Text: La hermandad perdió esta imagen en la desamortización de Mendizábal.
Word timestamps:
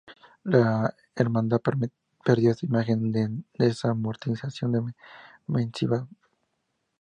La 0.45 0.95
hermandad 1.13 1.61
perdió 2.25 2.49
esta 2.49 2.65
imagen 2.65 3.15
en 3.15 3.45
la 3.53 3.65
desamortización 3.65 4.71
de 4.71 4.93
Mendizábal. 5.45 6.07